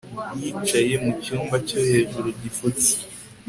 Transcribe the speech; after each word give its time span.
yicaye 0.41 0.93
mu 1.03 1.11
cyumba 1.23 1.55
cyo 1.67 1.79
hejuru 1.89 2.27
gifutse 2.41 2.91